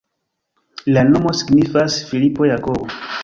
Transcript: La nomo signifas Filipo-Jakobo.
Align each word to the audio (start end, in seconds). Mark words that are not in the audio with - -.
La 0.95 1.03
nomo 1.09 1.35
signifas 1.41 1.99
Filipo-Jakobo. 2.13 2.89